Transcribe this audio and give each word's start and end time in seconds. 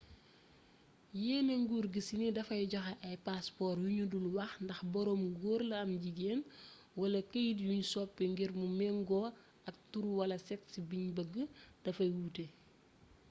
yéene 1.23 1.53
nguur 1.61 1.85
gi 1.93 2.01
ci 2.07 2.13
ni 2.19 2.27
dafay 2.37 2.63
joxe 2.73 2.93
ay 3.07 3.15
passeport 3.27 3.77
yu 3.83 3.89
ñu 3.97 4.05
dul 4.11 4.27
wax 4.37 4.51
ndax 4.65 4.81
boroom 4.93 5.23
góor 5.41 5.61
la 5.69 5.75
am 5.83 5.91
jigéen 6.03 6.41
x 6.45 6.49
wala 6.99 7.19
këyit 7.31 7.57
yuñ 7.67 7.81
soppi 7.93 8.23
ngir 8.33 8.51
mu 8.59 8.67
méngoo 8.79 9.27
ak 9.69 9.75
tur 9.91 10.05
wala 10.19 10.35
sexe 10.47 10.79
biñ 10.89 11.05
bëgg 11.15 11.33
dafay 11.83 12.09
wuute 12.15 12.45